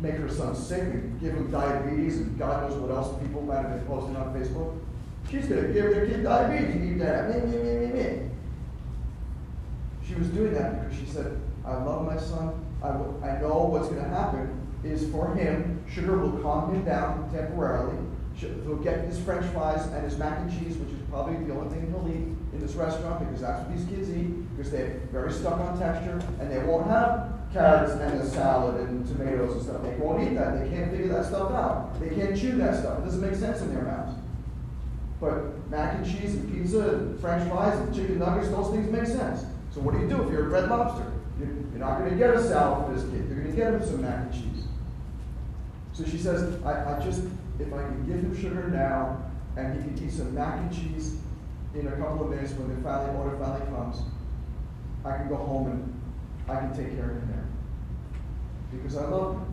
make 0.00 0.14
her 0.14 0.28
son 0.28 0.54
sick 0.54 0.82
and 0.82 1.20
give 1.20 1.34
him 1.34 1.50
diabetes 1.50 2.18
and 2.18 2.38
God 2.38 2.68
knows 2.68 2.78
what 2.78 2.90
else 2.90 3.18
people 3.22 3.42
might 3.42 3.62
have 3.62 3.70
been 3.70 3.86
posting 3.86 4.16
on 4.16 4.34
Facebook. 4.34 4.78
She's 5.30 5.46
going 5.46 5.66
to 5.66 5.72
give 5.72 5.90
their 5.90 6.06
kid 6.06 6.22
diabetes 6.22 6.74
and 6.74 6.92
eat 6.92 6.98
that. 7.04 7.28
Me, 7.30 7.50
me, 7.50 7.62
me, 7.62 7.86
me, 7.86 7.92
me. 7.92 8.30
She 10.06 10.14
was 10.14 10.28
doing 10.28 10.54
that 10.54 10.82
because 10.82 10.98
she 10.98 11.06
said, 11.06 11.40
I 11.64 11.74
love 11.82 12.06
my 12.06 12.16
son. 12.16 12.64
I, 12.82 12.88
I 13.26 13.40
know 13.40 13.64
what's 13.64 13.88
going 13.88 14.02
to 14.02 14.08
happen 14.08 14.66
is 14.84 15.10
for 15.10 15.34
him, 15.34 15.82
sugar 15.92 16.18
will 16.18 16.38
calm 16.40 16.74
him 16.74 16.84
down 16.84 17.28
temporarily. 17.32 17.96
He'll 18.38 18.76
get 18.76 19.04
his 19.04 19.18
french 19.18 19.46
fries 19.52 19.86
and 19.86 20.04
his 20.04 20.18
mac 20.18 20.38
and 20.38 20.50
cheese, 20.50 20.76
which 20.76 20.90
is 20.90 21.00
probably 21.10 21.42
the 21.44 21.54
only 21.54 21.74
thing 21.74 21.90
he'll 21.90 22.08
eat 22.08 22.28
in 22.52 22.60
this 22.60 22.74
restaurant 22.74 23.20
because 23.20 23.40
that's 23.40 23.66
what 23.66 23.76
these 23.76 23.86
kids 23.86 24.10
eat, 24.10 24.56
because 24.56 24.70
they're 24.70 25.00
very 25.10 25.32
stuck 25.32 25.58
on 25.58 25.78
texture, 25.78 26.20
and 26.40 26.50
they 26.50 26.58
won't 26.58 26.86
have 26.86 27.32
carrots 27.52 27.92
and 27.92 28.20
a 28.20 28.26
salad 28.28 28.88
and 28.88 29.06
tomatoes 29.06 29.54
and 29.54 29.62
stuff. 29.62 29.82
They 29.82 29.94
won't 29.96 30.22
eat 30.22 30.34
that. 30.34 30.60
They 30.60 30.68
can't 30.68 30.90
figure 30.90 31.08
that 31.08 31.24
stuff 31.24 31.50
out. 31.52 31.98
They 31.98 32.10
can't 32.14 32.38
chew 32.38 32.52
that 32.56 32.80
stuff. 32.80 32.98
It 32.98 33.04
doesn't 33.04 33.22
make 33.22 33.34
sense 33.34 33.62
in 33.62 33.72
their 33.74 33.84
mouths. 33.84 34.18
But 35.20 35.68
mac 35.70 35.94
and 35.94 36.04
cheese 36.04 36.34
and 36.34 36.52
pizza 36.52 36.80
and 36.80 37.18
french 37.20 37.48
fries 37.50 37.78
and 37.78 37.94
chicken 37.94 38.18
nuggets, 38.18 38.48
those 38.48 38.70
things 38.70 38.90
make 38.90 39.06
sense. 39.06 39.44
So 39.72 39.80
what 39.80 39.94
do 39.94 40.00
you 40.00 40.08
do 40.08 40.22
if 40.22 40.30
you're 40.30 40.46
a 40.46 40.48
red 40.48 40.68
lobster? 40.68 41.10
You're, 41.38 41.48
you're 41.48 41.78
not 41.78 41.98
going 41.98 42.10
to 42.10 42.16
get 42.16 42.34
a 42.34 42.42
salad 42.42 42.86
for 42.86 42.94
this 42.94 43.04
kid. 43.10 43.26
You're 43.28 43.40
going 43.40 43.50
to 43.50 43.56
get 43.56 43.72
him 43.72 43.86
some 43.86 44.02
mac 44.02 44.26
and 44.26 44.32
cheese. 44.32 44.64
So 45.94 46.04
she 46.04 46.18
says, 46.18 46.62
I, 46.62 46.96
I 46.96 47.02
just, 47.02 47.22
if 47.58 47.72
I 47.72 47.82
can 47.82 48.06
give 48.06 48.16
him 48.16 48.40
sugar 48.40 48.68
now 48.68 49.30
and 49.56 49.82
he 49.82 49.88
can 49.88 50.06
eat 50.06 50.12
some 50.12 50.34
mac 50.34 50.58
and 50.58 50.72
cheese 50.72 51.16
in 51.74 51.86
a 51.88 51.92
couple 51.92 52.24
of 52.24 52.30
minutes 52.30 52.52
when 52.52 52.68
the 52.68 52.82
family 52.82 53.16
order 53.16 53.36
finally 53.38 53.66
comes, 53.70 54.02
I 55.04 55.16
can 55.18 55.28
go 55.28 55.36
home 55.36 55.70
and 55.70 56.00
I 56.48 56.60
can 56.60 56.74
take 56.74 56.96
care 56.96 57.10
of 57.10 57.16
him 57.16 57.28
there. 57.28 57.44
Because 58.72 58.96
I 58.96 59.06
love 59.06 59.36
him. 59.36 59.52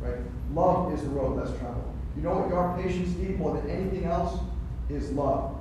Right? 0.00 0.18
Love 0.52 0.92
is 0.92 1.02
the 1.02 1.08
road 1.08 1.36
less 1.36 1.56
traveled. 1.58 1.94
You 2.16 2.22
know 2.22 2.34
what 2.34 2.48
your 2.48 2.76
patients 2.80 3.16
need 3.16 3.38
more 3.38 3.56
than 3.56 3.70
anything 3.70 4.04
else? 4.04 4.40
Is 4.88 5.12
love. 5.12 5.56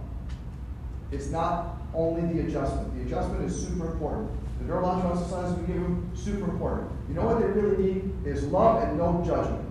It's 1.12 1.30
not 1.30 1.82
only 1.94 2.34
the 2.34 2.48
adjustment. 2.48 2.96
The 2.96 3.02
adjustment 3.04 3.44
is 3.44 3.68
super 3.68 3.92
important. 3.92 4.32
The 4.60 4.66
neurological 4.66 5.12
exercises 5.12 5.58
we 5.60 5.68
give 5.68 5.82
them, 5.82 6.12
super 6.16 6.50
important. 6.50 6.90
You 7.10 7.16
know 7.16 7.26
what 7.26 7.40
they 7.40 7.48
really 7.48 7.84
need? 7.84 8.12
Is 8.26 8.44
love 8.46 8.84
and 8.84 8.98
no 8.98 9.22
judgment. 9.26 9.67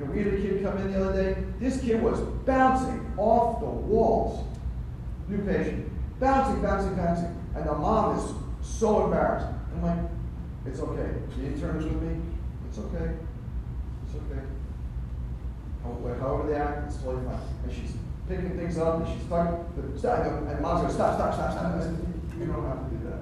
You 0.00 0.06
we 0.06 0.18
had 0.22 0.32
a 0.32 0.36
kid 0.36 0.62
come 0.62 0.78
in 0.78 0.92
the 0.92 1.04
other 1.04 1.22
day. 1.22 1.42
This 1.58 1.80
kid 1.82 2.02
was 2.02 2.20
bouncing 2.20 3.12
off 3.18 3.60
the 3.60 3.66
walls. 3.66 4.46
New 5.28 5.38
patient. 5.44 5.90
Bouncing, 6.18 6.62
bouncing, 6.62 6.94
bouncing. 6.96 7.36
And 7.54 7.66
the 7.66 7.74
mom 7.74 8.18
is 8.18 8.32
so 8.62 9.04
embarrassed. 9.04 9.46
I'm 9.74 9.82
like, 9.82 10.10
it's 10.64 10.80
okay. 10.80 11.10
The 11.36 11.46
intern 11.46 11.76
is 11.76 11.84
with 11.84 12.02
me. 12.02 12.22
It's 12.68 12.78
okay. 12.78 13.12
It's 14.06 14.16
okay. 14.16 14.42
However 16.18 16.48
they 16.48 16.56
act, 16.56 16.86
it's 16.88 17.02
totally 17.02 17.24
fine. 17.24 17.40
And 17.64 17.72
she's 17.72 17.92
picking 18.26 18.56
things 18.56 18.78
up 18.78 19.00
and 19.00 19.08
she's. 19.08 19.26
Stop. 19.26 20.24
And 20.24 20.60
mom's 20.60 20.82
going, 20.82 20.94
stop, 20.94 21.16
stop, 21.16 21.34
stop, 21.34 21.52
stop. 21.52 21.82
You 22.38 22.46
don't 22.46 22.66
have 22.66 22.88
to 22.88 22.96
do 22.96 23.10
that. 23.10 23.20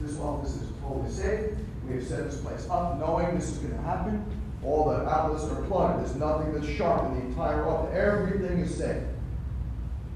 This 0.00 0.18
office 0.18 0.56
is 0.56 0.68
totally 0.82 1.10
safe. 1.10 1.56
We 1.88 1.94
have 1.96 2.06
set 2.06 2.30
this 2.30 2.40
place 2.40 2.66
up 2.70 2.98
knowing 2.98 3.34
this 3.34 3.50
is 3.50 3.58
going 3.58 3.74
to 3.74 3.82
happen. 3.82 4.24
All 4.64 4.90
the 4.90 5.08
outlets 5.08 5.44
are 5.44 5.62
plugged. 5.62 6.04
There's 6.04 6.16
nothing 6.16 6.52
that's 6.52 6.66
sharp 6.66 7.10
in 7.10 7.18
the 7.18 7.26
entire 7.26 7.66
office. 7.66 7.96
Everything 7.96 8.58
is 8.58 8.74
safe. 8.74 9.02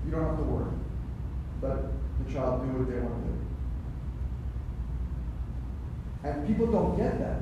You 0.04 0.10
don't 0.10 0.24
have 0.24 0.36
to 0.36 0.42
worry. 0.42 0.70
Let 1.62 1.76
the 2.26 2.32
child 2.32 2.60
do 2.62 2.78
what 2.78 2.90
they 2.90 2.98
want 2.98 3.24
to 3.24 3.30
do. 3.30 3.38
And 6.24 6.46
people 6.46 6.66
don't 6.66 6.96
get 6.96 7.18
that 7.20 7.40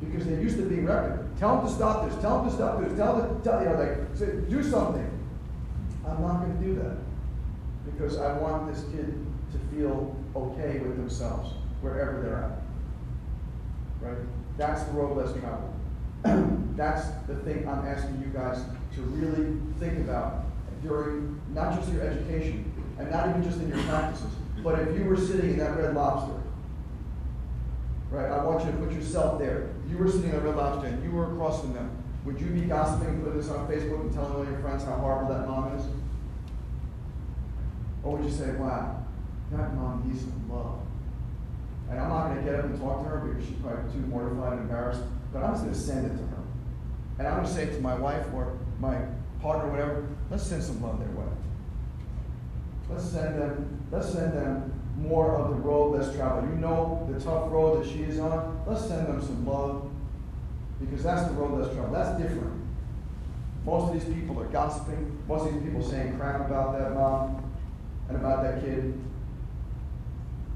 because 0.00 0.26
they're 0.26 0.40
used 0.40 0.56
to 0.56 0.64
being 0.64 0.84
reprimanded. 0.84 1.38
Tell 1.38 1.56
them 1.56 1.66
to 1.66 1.72
stop 1.72 2.08
this. 2.08 2.20
Tell 2.20 2.42
them 2.42 2.50
to 2.50 2.54
stop 2.54 2.80
this. 2.80 2.96
Tell 2.96 3.16
them, 3.16 3.42
tell, 3.42 3.62
you 3.62 3.68
know, 3.68 3.76
like, 3.76 3.96
say, 4.14 4.26
do 4.48 4.62
something. 4.62 5.08
I'm 6.06 6.20
not 6.20 6.40
going 6.40 6.58
to 6.58 6.64
do 6.66 6.74
that 6.76 6.96
because 7.84 8.18
I 8.18 8.32
want 8.38 8.72
this 8.72 8.84
kid 8.92 9.14
to 9.52 9.58
feel 9.74 10.14
okay 10.36 10.78
with 10.78 10.96
themselves 10.96 11.54
wherever 11.80 12.20
they're 12.20 12.44
at. 12.44 14.10
Right? 14.10 14.18
That's 14.58 14.82
the 14.84 14.92
road 14.92 15.16
less 15.16 15.32
traveled. 15.38 15.72
That's 16.76 17.08
the 17.26 17.36
thing 17.36 17.68
I'm 17.68 17.86
asking 17.86 18.20
you 18.20 18.28
guys 18.28 18.62
to 18.94 19.02
really 19.02 19.60
think 19.78 19.98
about 19.98 20.44
during 20.82 21.40
not 21.54 21.78
just 21.78 21.92
your 21.92 22.02
education 22.02 22.72
and 22.98 23.10
not 23.10 23.28
even 23.28 23.42
just 23.42 23.58
in 23.58 23.68
your 23.68 23.82
practices, 23.84 24.32
but 24.62 24.78
if 24.80 24.98
you 24.98 25.04
were 25.04 25.16
sitting 25.16 25.50
in 25.50 25.58
that 25.58 25.76
red 25.76 25.94
lobster 25.94 26.42
Right? 28.12 28.30
I 28.30 28.44
want 28.44 28.62
you 28.62 28.70
to 28.72 28.76
put 28.76 28.92
yourself 28.92 29.38
there. 29.38 29.70
You 29.88 29.96
were 29.96 30.06
sitting 30.06 30.32
at 30.32 30.44
Red 30.44 30.54
Lobster 30.54 30.88
and 30.88 31.02
you 31.02 31.10
were 31.12 31.32
across 31.32 31.62
from 31.62 31.72
them. 31.72 31.90
Would 32.26 32.38
you 32.38 32.48
be 32.48 32.60
gossiping, 32.60 33.08
and 33.08 33.24
putting 33.24 33.40
this 33.40 33.48
on 33.48 33.66
Facebook 33.66 34.02
and 34.02 34.12
telling 34.12 34.34
all 34.34 34.44
your 34.44 34.60
friends 34.60 34.84
how 34.84 34.96
horrible 34.96 35.32
that 35.32 35.48
mom 35.48 35.74
is? 35.78 35.86
Or 38.04 38.16
would 38.16 38.24
you 38.24 38.30
say, 38.30 38.50
wow, 38.56 39.02
that 39.50 39.74
mom 39.74 40.04
needs 40.06 40.20
some 40.20 40.44
love? 40.50 40.80
And 41.88 41.98
I'm 41.98 42.10
not 42.10 42.28
going 42.28 42.44
to 42.44 42.50
get 42.50 42.60
up 42.60 42.66
and 42.66 42.78
talk 42.78 43.02
to 43.02 43.08
her 43.08 43.18
because 43.20 43.48
she's 43.48 43.56
probably 43.56 43.90
too 43.90 44.00
mortified 44.00 44.52
and 44.52 44.62
embarrassed, 44.62 45.02
but 45.32 45.42
I'm 45.42 45.52
just 45.52 45.62
going 45.62 45.74
to 45.74 45.80
send 45.80 46.06
it 46.06 46.16
to 46.16 46.24
her. 46.24 46.42
And 47.18 47.28
I'm 47.28 47.36
going 47.36 47.46
to 47.46 47.52
say 47.52 47.66
to 47.66 47.80
my 47.80 47.94
wife 47.94 48.26
or 48.34 48.58
my 48.80 48.96
partner 49.40 49.70
whatever, 49.70 50.08
let's 50.30 50.44
send 50.44 50.62
some 50.62 50.82
love 50.82 50.98
their 50.98 51.08
way. 51.10 51.30
Let's 52.90 53.04
send 53.04 53.40
them, 53.40 53.86
let's 53.90 54.12
send 54.12 54.32
them 54.34 54.72
more 54.98 55.36
of 55.36 55.50
the 55.50 55.56
road 55.56 55.98
less 55.98 56.14
traveled. 56.14 56.50
You 56.50 56.56
know 56.56 57.08
the 57.10 57.18
tough 57.18 57.50
road 57.50 57.82
that 57.82 57.90
she 57.90 58.02
is 58.02 58.18
on. 58.18 58.62
Let's 58.66 58.86
send 58.86 59.06
them 59.06 59.20
some 59.22 59.46
love 59.46 59.90
because 60.80 61.02
that's 61.02 61.28
the 61.28 61.34
road 61.34 61.60
less 61.60 61.72
traveled. 61.74 61.94
That's 61.94 62.20
different. 62.20 62.60
Most 63.64 63.88
of 63.88 63.94
these 63.94 64.14
people 64.14 64.40
are 64.40 64.46
gossiping. 64.46 65.22
Most 65.28 65.46
of 65.46 65.54
these 65.54 65.62
people 65.62 65.82
saying 65.82 66.18
crap 66.18 66.40
about 66.40 66.78
that 66.78 66.94
mom 66.94 67.52
and 68.08 68.16
about 68.16 68.42
that 68.42 68.60
kid. 68.62 68.98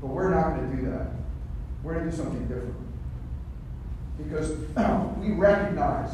But 0.00 0.08
we're 0.08 0.30
not 0.30 0.56
going 0.56 0.70
to 0.70 0.76
do 0.76 0.90
that. 0.90 1.06
We're 1.82 1.94
going 1.94 2.04
to 2.06 2.10
do 2.10 2.16
something 2.16 2.46
different. 2.48 2.74
Because 4.18 4.50
we 5.18 5.32
recognize, 5.32 6.10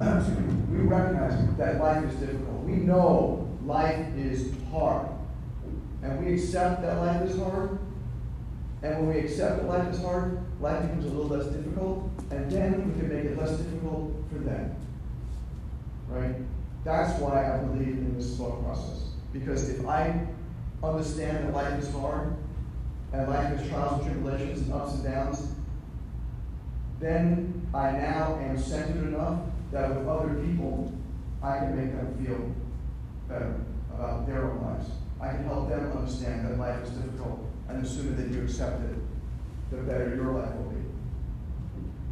we 0.00 0.78
recognize 0.78 1.56
that 1.56 1.80
life 1.80 2.04
is 2.04 2.14
difficult. 2.16 2.62
We 2.64 2.76
know 2.76 3.48
life 3.64 4.06
is 4.16 4.52
hard 4.70 5.08
and 6.02 6.24
we 6.24 6.34
accept 6.34 6.82
that 6.82 6.98
life 6.98 7.22
is 7.22 7.38
hard, 7.38 7.78
and 8.82 8.98
when 8.98 9.14
we 9.14 9.20
accept 9.20 9.58
that 9.58 9.68
life 9.68 9.92
is 9.92 10.00
hard, 10.02 10.38
life 10.60 10.80
becomes 10.82 11.04
a 11.04 11.08
little 11.08 11.26
less 11.26 11.46
difficult, 11.46 12.10
and 12.30 12.50
then 12.50 12.92
we 12.92 13.00
can 13.00 13.08
make 13.08 13.24
it 13.26 13.38
less 13.38 13.50
difficult 13.58 14.14
for 14.32 14.38
them. 14.38 14.74
Right? 16.08 16.34
That's 16.84 17.20
why 17.20 17.52
I 17.52 17.58
believe 17.58 17.88
in 17.88 18.16
this 18.16 18.36
thought 18.36 18.64
process. 18.64 19.10
Because 19.32 19.68
if 19.68 19.86
I 19.86 20.26
understand 20.82 21.48
that 21.48 21.54
life 21.54 21.78
is 21.78 21.92
hard, 21.92 22.34
and 23.12 23.28
life 23.28 23.56
has 23.56 23.68
trials 23.68 24.06
and 24.06 24.12
tribulations 24.12 24.62
and 24.62 24.72
ups 24.72 24.94
and 24.94 25.04
downs, 25.04 25.52
then 27.00 27.66
I 27.74 27.92
now 27.92 28.38
am 28.40 28.58
centered 28.58 29.08
enough 29.08 29.40
that 29.72 29.96
with 29.96 30.06
other 30.06 30.34
people, 30.34 30.92
I 31.42 31.58
can 31.58 31.76
make 31.76 31.96
them 31.96 32.24
feel 32.24 32.54
better 33.28 33.56
about 33.94 34.26
their 34.26 34.50
own 34.50 34.62
lives. 34.62 34.90
I 35.20 35.28
can 35.28 35.44
help 35.44 35.68
them 35.68 35.92
understand 35.96 36.46
that 36.46 36.58
life 36.58 36.82
is 36.82 36.90
difficult, 36.90 37.46
and 37.68 37.82
the 37.84 37.88
sooner 37.88 38.12
that 38.12 38.28
you 38.34 38.42
accept 38.42 38.82
it, 38.82 38.96
the 39.70 39.78
better 39.78 40.14
your 40.14 40.32
life 40.32 40.54
will 40.56 40.70
be. 40.70 40.80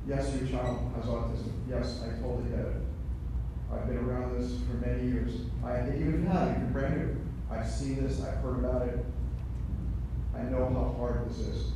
Yes, 0.06 0.34
your 0.40 0.48
child 0.48 0.90
has 0.96 1.04
autism. 1.04 1.52
Yes, 1.68 2.00
I 2.02 2.20
totally 2.22 2.48
get 2.50 2.60
it. 2.60 2.76
I've 3.70 3.86
been 3.86 3.98
around 3.98 4.40
this 4.40 4.52
for 4.62 4.86
many 4.86 5.08
years. 5.08 5.32
I 5.62 5.80
even 5.88 6.26
have, 6.26 6.56
you're 6.58 6.68
bring 6.68 6.92
it. 6.92 7.16
I've 7.50 7.68
seen 7.68 8.02
this, 8.02 8.22
I've 8.22 8.42
heard 8.42 8.64
about 8.64 8.88
it. 8.88 9.04
I 10.34 10.42
know 10.42 10.66
how 10.66 10.94
hard 10.98 11.28
this 11.28 11.40
is. 11.40 11.72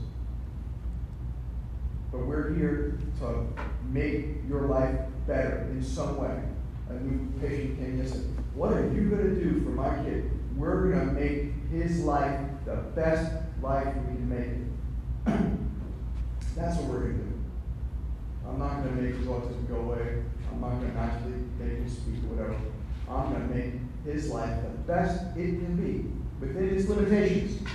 Here 2.56 2.98
to 3.20 3.46
make 3.90 4.48
your 4.48 4.62
life 4.62 4.98
better 5.26 5.68
in 5.70 5.82
some 5.82 6.16
way. 6.16 6.42
A 6.88 6.94
new 6.94 7.32
patient 7.40 7.78
came 7.78 8.00
and 8.00 8.08
said, 8.08 8.24
What 8.54 8.72
are 8.72 8.92
you 8.92 9.08
going 9.08 9.34
to 9.34 9.42
do 9.42 9.64
for 9.64 9.70
my 9.70 10.02
kid? 10.04 10.30
we're 10.56 10.92
going 10.92 11.08
to 11.08 11.12
make 11.12 11.52
his 11.70 12.00
life 12.00 12.40
the 12.64 12.76
best 12.94 13.32
life 13.60 13.86
we 13.86 14.14
can 14.16 14.28
make 14.28 15.34
it. 15.34 15.48
That's 16.56 16.76
what 16.78 16.88
we're 16.88 17.00
going 17.00 17.18
to 17.18 17.24
do. 17.24 17.32
I'm 18.46 18.58
not 18.58 18.82
going 18.82 18.96
to 18.96 19.02
make 19.02 19.16
his 19.16 19.26
autism 19.26 19.68
go 19.68 19.76
away. 19.76 20.22
I'm 20.50 20.60
not 20.60 20.80
going 20.80 20.92
to 20.92 20.98
actually 20.98 21.34
make 21.58 21.78
him 21.78 21.88
speak 21.88 22.22
or 22.24 22.34
whatever. 22.34 22.56
I'm 23.08 23.32
going 23.32 23.48
to 23.48 23.54
make 23.54 24.14
his 24.14 24.30
life 24.30 24.62
the 24.62 24.92
best 24.92 25.36
it 25.36 25.58
can 25.58 25.76
be 25.76 26.10
within 26.44 26.76
its 26.76 26.88
limitations. 26.88 27.66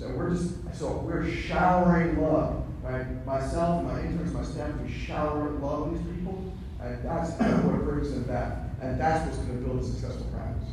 So 0.00 0.08
we're 0.08 0.30
just 0.30 0.54
so 0.72 0.92
we're 1.04 1.30
showering 1.30 2.22
love. 2.22 2.64
Right? 2.82 3.26
Myself, 3.26 3.84
my 3.84 4.00
interns, 4.00 4.32
my 4.32 4.42
staff, 4.42 4.70
we 4.80 4.90
shower 4.90 5.50
love 5.50 5.92
these 5.92 6.16
people, 6.16 6.54
and 6.80 7.04
that's 7.04 7.32
what 7.32 7.84
brings 7.84 8.10
them 8.10 8.22
back. 8.22 8.56
And 8.80 8.98
that's 8.98 9.26
what's 9.26 9.36
going 9.36 9.60
to 9.60 9.66
build 9.66 9.80
a 9.80 9.84
successful 9.84 10.24
practice. 10.32 10.70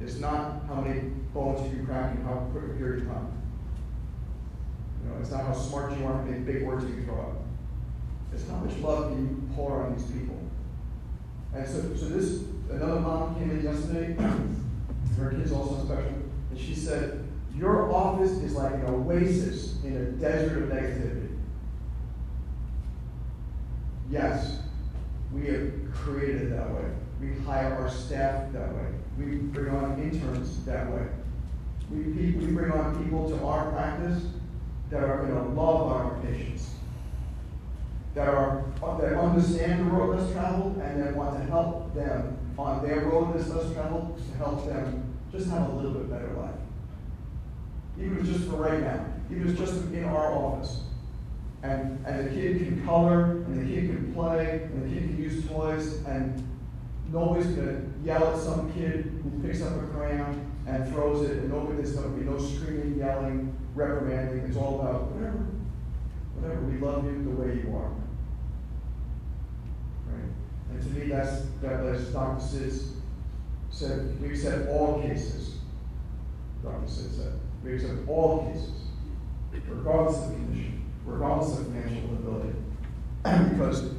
It's 0.00 0.16
not 0.18 0.62
how 0.66 0.80
many 0.80 1.00
bones 1.34 1.70
you 1.70 1.76
can 1.76 1.86
crack 1.86 2.14
and 2.14 2.24
how 2.24 2.48
quick 2.52 2.64
a 2.64 2.68
period 2.78 3.02
of 3.02 3.08
time. 3.08 3.32
You 5.04 5.10
know, 5.10 5.20
it's 5.20 5.30
not 5.30 5.44
how 5.44 5.52
smart 5.52 5.98
you 5.98 6.06
are, 6.06 6.14
how 6.14 6.22
many 6.22 6.38
big 6.38 6.62
words 6.62 6.86
you 6.86 7.02
throw 7.04 7.20
out. 7.20 7.42
It's 8.32 8.48
how 8.48 8.56
much 8.56 8.78
love 8.78 9.10
you 9.18 9.46
pour 9.54 9.82
on 9.82 9.94
these 9.94 10.06
people. 10.06 10.40
And 11.54 11.68
so, 11.68 11.94
so 11.94 12.08
this, 12.08 12.44
another 12.70 13.00
mom 13.00 13.34
came 13.34 13.50
in 13.50 13.62
yesterday, 13.62 14.16
her 15.18 15.30
kid's 15.32 15.52
also 15.52 15.84
special, 15.84 16.14
and 16.50 16.58
she 16.58 16.74
said, 16.74 17.25
your 17.58 17.92
office 17.92 18.32
is 18.32 18.54
like 18.54 18.74
an 18.74 18.86
oasis 18.86 19.82
in 19.84 19.96
a 19.96 20.04
desert 20.12 20.64
of 20.64 20.68
negativity. 20.68 21.26
yes, 24.10 24.58
we 25.32 25.46
have 25.46 25.72
created 25.92 26.42
it 26.42 26.50
that 26.50 26.70
way. 26.70 26.84
We 27.20 27.34
hire 27.44 27.74
our 27.74 27.90
staff 27.90 28.52
that 28.52 28.74
way. 28.74 28.86
We 29.18 29.36
bring 29.36 29.74
on 29.74 30.00
interns 30.00 30.64
that 30.64 30.90
way. 30.92 31.06
We, 31.90 32.02
we 32.02 32.46
bring 32.52 32.72
on 32.72 33.02
people 33.02 33.28
to 33.30 33.44
our 33.44 33.70
practice 33.70 34.24
that 34.90 35.02
are 35.02 35.18
going 35.18 35.34
to 35.34 35.60
love 35.60 35.92
our 35.92 36.18
patients, 36.20 36.70
that 38.14 38.28
are 38.28 38.64
that 39.00 39.18
understand 39.18 39.80
the 39.80 39.90
road 39.90 40.18
less 40.18 40.32
traveled, 40.32 40.76
and 40.78 41.02
that 41.02 41.16
want 41.16 41.38
to 41.38 41.44
help 41.44 41.94
them 41.94 42.38
on 42.58 42.86
their 42.86 43.00
road 43.00 43.34
that's 43.34 43.48
less 43.48 43.72
traveled 43.72 44.18
to 44.18 44.38
help 44.38 44.66
them 44.66 45.14
just 45.32 45.48
have 45.48 45.70
a 45.70 45.72
little 45.72 45.92
bit 45.92 46.10
better 46.10 46.32
life. 46.34 46.54
Even 47.98 48.18
if 48.18 48.24
it's 48.24 48.38
just 48.38 48.50
for 48.50 48.56
right 48.56 48.80
now, 48.80 49.04
even 49.30 49.44
if 49.44 49.50
it's 49.50 49.70
just 49.70 49.84
in 49.92 50.04
our 50.04 50.32
office. 50.32 50.80
And, 51.62 52.04
and 52.06 52.28
the 52.28 52.30
kid 52.34 52.58
can 52.58 52.84
color, 52.84 53.24
and 53.24 53.60
the 53.60 53.74
kid 53.74 53.90
can 53.90 54.14
play, 54.14 54.62
and 54.64 54.84
the 54.84 54.94
kid 54.94 55.08
can 55.08 55.22
use 55.22 55.46
toys, 55.48 56.04
and 56.04 56.46
nobody's 57.12 57.46
going 57.46 57.66
to 57.66 58.06
yell 58.06 58.34
at 58.34 58.38
some 58.38 58.72
kid 58.74 59.20
who 59.22 59.42
picks 59.42 59.62
up 59.62 59.76
a 59.76 59.86
crayon 59.88 60.52
and 60.66 60.92
throws 60.92 61.28
it, 61.28 61.38
and 61.38 61.50
nobody, 61.50 61.76
there's 61.76 61.92
going 61.92 62.12
to 62.12 62.20
be 62.20 62.28
no 62.28 62.38
screaming, 62.38 62.98
yelling, 62.98 63.56
reprimanding. 63.74 64.44
It's 64.46 64.56
all 64.56 64.80
about 64.80 65.12
whatever, 65.12 65.46
whatever. 66.34 66.60
We 66.62 66.78
love 66.78 67.04
you 67.04 67.24
the 67.24 67.30
way 67.30 67.54
you 67.54 67.74
are. 67.76 67.90
Right? 70.06 70.30
And 70.70 70.82
to 70.82 70.88
me, 70.88 71.08
that's, 71.08 71.42
that, 71.62 72.12
Dr. 72.12 72.40
Sids 72.40 72.90
said, 73.70 74.20
we 74.20 74.30
accept 74.30 74.68
all 74.68 75.00
cases. 75.02 75.56
Dr. 76.62 76.86
Sids 76.86 77.16
said, 77.16 77.32
we 77.66 77.74
accept 77.74 78.08
all 78.08 78.46
cases, 78.52 78.70
regardless 79.68 80.24
of 80.24 80.32
condition, 80.32 80.84
regardless 81.04 81.58
of 81.58 81.66
financial 81.66 82.10
ability. 82.10 82.54
because 83.50 83.90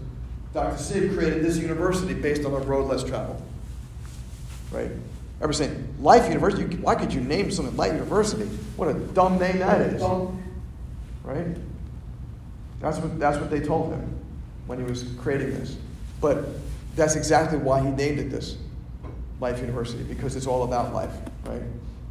Dr. 0.54 0.78
Sid 0.78 1.14
created 1.14 1.44
this 1.44 1.58
university 1.58 2.14
based 2.14 2.46
on 2.46 2.54
a 2.54 2.60
road 2.60 2.88
less 2.88 3.04
traveled. 3.04 3.42
Right? 4.72 4.92
Ever 5.42 5.54
saying, 5.54 5.96
Life 6.00 6.28
University? 6.28 6.78
Why 6.78 6.96
could 6.96 7.14
you 7.14 7.22
name 7.22 7.52
something 7.52 7.76
Life 7.76 7.94
University? 7.94 8.46
What 8.76 8.90
a 8.90 8.94
dumb 8.94 9.38
name 9.38 9.60
that 9.60 9.82
is. 9.82 10.02
Right? 11.24 11.58
That's 12.80 12.98
what, 13.00 13.20
that's 13.20 13.38
what 13.38 13.50
they 13.50 13.60
told 13.60 13.92
him 13.92 14.18
when 14.66 14.80
he 14.80 14.86
was 14.86 15.04
creating 15.20 15.52
this. 15.52 15.78
But 16.22 16.46
that's 16.96 17.16
exactly 17.16 17.58
why 17.58 17.82
he 17.82 17.90
named 17.90 18.20
it 18.20 18.32
this 18.32 18.58
Life 19.40 19.60
University, 19.60 20.04
because 20.04 20.36
it's 20.36 20.48
all 20.48 20.64
about 20.64 20.94
life, 20.94 21.14
right? 21.46 21.62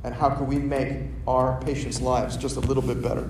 And 0.07 0.15
how 0.15 0.31
can 0.31 0.47
we 0.47 0.57
make 0.57 0.99
our 1.27 1.61
patients' 1.63 2.01
lives 2.01 2.37
just 2.37 2.55
a 2.55 2.61
little 2.61 2.83
bit 2.83 3.03
better? 3.03 3.29